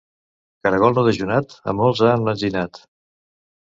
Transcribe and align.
Caragol 0.67 0.97
no 0.99 1.03
dejunat 1.09 1.55
a 1.75 1.79
molts 1.83 2.05
ha 2.09 2.17
emmetzinat. 2.19 2.85